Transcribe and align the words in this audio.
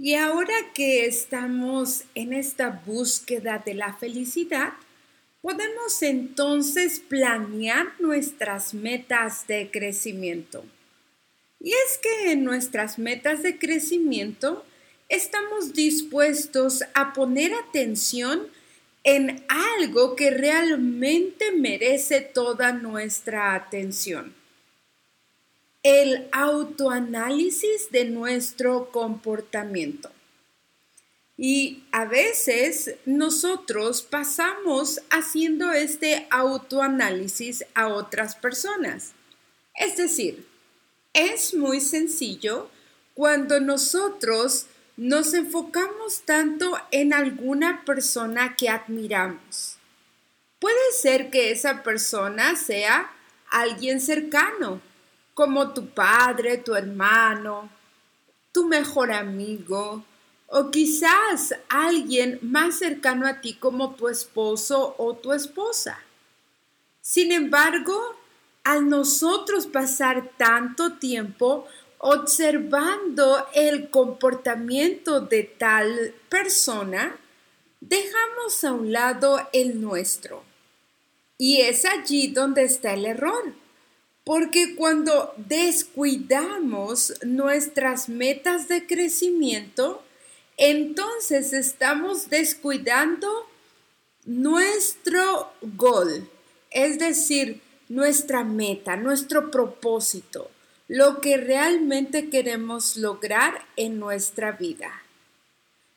Y 0.00 0.14
ahora 0.14 0.54
que 0.74 1.06
estamos 1.06 2.04
en 2.14 2.32
esta 2.32 2.82
búsqueda 2.86 3.60
de 3.66 3.74
la 3.74 3.94
felicidad, 3.94 4.74
podemos 5.42 6.02
entonces 6.02 7.00
planear 7.00 7.94
nuestras 7.98 8.74
metas 8.74 9.48
de 9.48 9.72
crecimiento. 9.72 10.64
Y 11.58 11.72
es 11.72 11.98
que 11.98 12.30
en 12.30 12.44
nuestras 12.44 13.00
metas 13.00 13.42
de 13.42 13.58
crecimiento 13.58 14.64
estamos 15.08 15.72
dispuestos 15.72 16.84
a 16.94 17.12
poner 17.12 17.52
atención 17.54 18.46
en 19.02 19.44
algo 19.48 20.14
que 20.14 20.30
realmente 20.30 21.50
merece 21.50 22.20
toda 22.20 22.70
nuestra 22.70 23.56
atención. 23.56 24.37
El 25.90 26.28
autoanálisis 26.32 27.90
de 27.90 28.04
nuestro 28.04 28.90
comportamiento. 28.90 30.10
Y 31.38 31.84
a 31.92 32.04
veces 32.04 32.96
nosotros 33.06 34.02
pasamos 34.02 35.00
haciendo 35.08 35.72
este 35.72 36.26
autoanálisis 36.30 37.64
a 37.72 37.88
otras 37.88 38.36
personas. 38.36 39.12
Es 39.74 39.96
decir, 39.96 40.46
es 41.14 41.54
muy 41.54 41.80
sencillo 41.80 42.68
cuando 43.14 43.58
nosotros 43.58 44.66
nos 44.98 45.32
enfocamos 45.32 46.20
tanto 46.26 46.78
en 46.90 47.14
alguna 47.14 47.82
persona 47.86 48.56
que 48.56 48.68
admiramos. 48.68 49.78
Puede 50.58 50.92
ser 51.00 51.30
que 51.30 51.50
esa 51.50 51.82
persona 51.82 52.56
sea 52.56 53.10
alguien 53.50 54.02
cercano, 54.02 54.82
como 55.38 55.72
tu 55.72 55.90
padre, 55.90 56.58
tu 56.58 56.74
hermano, 56.74 57.70
tu 58.50 58.66
mejor 58.66 59.12
amigo, 59.12 60.02
o 60.48 60.70
quizás 60.72 61.54
alguien 61.68 62.40
más 62.42 62.78
cercano 62.78 63.24
a 63.24 63.40
ti 63.40 63.54
como 63.54 63.94
tu 63.94 64.08
esposo 64.08 64.96
o 64.98 65.14
tu 65.14 65.32
esposa. 65.32 66.00
Sin 67.00 67.30
embargo, 67.30 68.16
al 68.64 68.88
nosotros 68.88 69.68
pasar 69.68 70.28
tanto 70.36 70.94
tiempo 70.94 71.68
observando 71.98 73.46
el 73.54 73.90
comportamiento 73.90 75.20
de 75.20 75.44
tal 75.44 76.14
persona, 76.28 77.16
dejamos 77.80 78.64
a 78.64 78.72
un 78.72 78.90
lado 78.90 79.48
el 79.52 79.80
nuestro. 79.80 80.42
Y 81.38 81.60
es 81.60 81.84
allí 81.84 82.26
donde 82.26 82.64
está 82.64 82.94
el 82.94 83.06
error. 83.06 83.67
Porque 84.28 84.74
cuando 84.74 85.32
descuidamos 85.38 87.14
nuestras 87.24 88.10
metas 88.10 88.68
de 88.68 88.86
crecimiento, 88.86 90.02
entonces 90.58 91.54
estamos 91.54 92.28
descuidando 92.28 93.26
nuestro 94.26 95.50
gol, 95.62 96.28
es 96.70 96.98
decir, 96.98 97.62
nuestra 97.88 98.44
meta, 98.44 98.96
nuestro 98.96 99.50
propósito, 99.50 100.50
lo 100.88 101.22
que 101.22 101.38
realmente 101.38 102.28
queremos 102.28 102.98
lograr 102.98 103.64
en 103.76 103.98
nuestra 103.98 104.52
vida. 104.52 105.04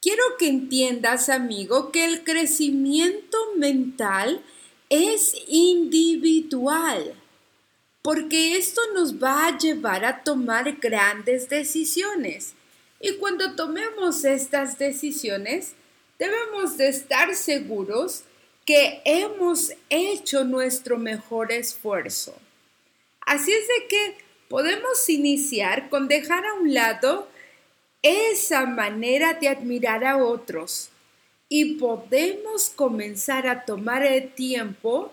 Quiero 0.00 0.22
que 0.38 0.46
entiendas, 0.46 1.28
amigo, 1.28 1.90
que 1.90 2.04
el 2.04 2.22
crecimiento 2.22 3.36
mental 3.56 4.44
es 4.90 5.34
individual, 5.48 7.16
porque 8.02 8.56
esto 8.56 8.80
nos 8.94 9.22
va 9.22 9.46
a 9.46 9.56
llevar 9.56 10.04
a 10.04 10.22
tomar 10.24 10.72
grandes 10.78 11.48
decisiones 11.48 12.54
y 13.00 13.16
cuando 13.16 13.56
tomemos 13.56 14.24
estas 14.24 14.78
decisiones, 14.78 15.74
debemos 16.20 16.76
de 16.76 16.88
estar 16.88 17.34
seguros 17.34 18.22
que 18.64 19.02
hemos 19.04 19.72
hecho 19.90 20.44
nuestro 20.44 20.98
mejor 20.98 21.50
esfuerzo. 21.50 22.36
Así 23.26 23.52
es 23.52 23.66
de 23.66 23.88
que 23.88 24.18
podemos 24.48 25.08
iniciar 25.08 25.88
con 25.88 26.06
dejar 26.06 26.46
a 26.46 26.54
un 26.54 26.72
lado 26.72 27.28
esa 28.02 28.66
manera 28.66 29.34
de 29.34 29.48
admirar 29.48 30.04
a 30.04 30.16
otros 30.16 30.90
y 31.48 31.74
podemos 31.74 32.70
comenzar 32.70 33.48
a 33.48 33.64
tomar 33.64 34.04
el 34.04 34.32
tiempo 34.32 35.12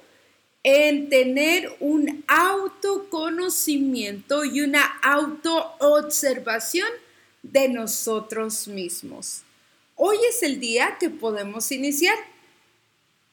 en 0.63 1.09
tener 1.09 1.75
un 1.79 2.23
autoconocimiento 2.27 4.43
y 4.43 4.61
una 4.61 4.83
autoobservación 5.01 6.89
de 7.43 7.69
nosotros 7.69 8.67
mismos. 8.67 9.43
Hoy 9.95 10.17
es 10.29 10.43
el 10.43 10.59
día 10.59 10.97
que 10.99 11.09
podemos 11.09 11.71
iniciar. 11.71 12.17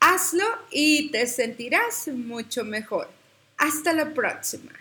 Hazlo 0.00 0.46
y 0.70 1.10
te 1.10 1.26
sentirás 1.26 2.08
mucho 2.08 2.64
mejor. 2.64 3.08
Hasta 3.56 3.92
la 3.92 4.14
próxima. 4.14 4.72